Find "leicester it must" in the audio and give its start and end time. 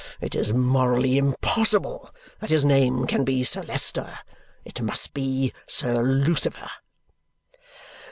3.61-5.13